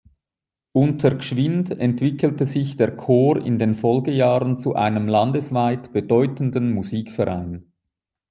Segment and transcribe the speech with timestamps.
[0.71, 7.71] Unter Gschwind entwickelte sich der Chor in den Folgejahren zu einem landesweit bedeutenden Musikverein.